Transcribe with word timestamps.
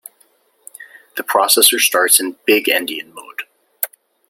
The 1.15 1.21
processor 1.21 1.79
starts 1.79 2.19
in 2.19 2.35
big-endian 2.47 3.13
mode. 3.13 3.43